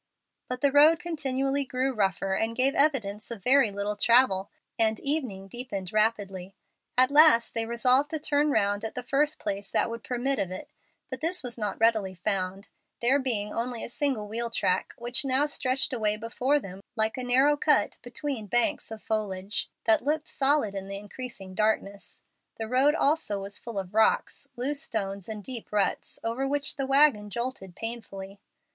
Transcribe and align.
But 0.47 0.61
the 0.61 0.71
road 0.71 0.97
continually 0.99 1.63
grew 1.63 1.93
rougher 1.93 2.33
and 2.33 2.55
gave 2.55 2.73
evidence 2.73 3.29
of 3.29 3.43
very 3.43 3.69
little 3.69 3.95
travel, 3.95 4.49
and 4.79 4.97
the 4.97 5.07
evening 5.07 5.47
deepened 5.47 5.93
rapidly. 5.93 6.55
At 6.97 7.11
last 7.11 7.53
they 7.53 7.67
resolved 7.67 8.09
to 8.09 8.17
turn 8.17 8.49
round 8.49 8.83
at 8.83 8.95
the 8.95 9.03
first 9.03 9.37
place 9.37 9.69
that 9.69 9.91
would 9.91 10.03
permit 10.03 10.39
of 10.39 10.49
it, 10.49 10.71
but 11.11 11.21
this 11.21 11.43
was 11.43 11.55
not 11.55 11.79
readily 11.79 12.15
found, 12.15 12.67
there 12.99 13.19
being 13.19 13.53
only 13.53 13.83
a 13.83 13.89
single 13.89 14.27
wheel 14.27 14.49
track, 14.49 14.95
which 14.97 15.23
now 15.23 15.45
stretched 15.45 15.93
away 15.93 16.17
before 16.17 16.59
them 16.59 16.81
like 16.95 17.15
a 17.15 17.23
narrow 17.23 17.55
cut 17.55 17.99
between 18.01 18.47
banks 18.47 18.89
of 18.89 19.03
foliage, 19.03 19.69
that 19.85 20.03
looked 20.03 20.27
solid 20.27 20.73
in 20.73 20.87
the 20.87 20.97
increasing 20.97 21.53
darkness; 21.53 22.23
the 22.57 22.67
road 22.67 22.95
also 22.95 23.39
was 23.39 23.59
full 23.59 23.77
of 23.77 23.93
rocks, 23.93 24.47
loose 24.55 24.81
stones, 24.81 25.29
and 25.29 25.43
deep 25.43 25.71
ruts, 25.71 26.19
over 26.23 26.47
which 26.47 26.75
the 26.75 26.87
wagon 26.87 27.29
jolted 27.29 27.75
painfully. 27.75 28.39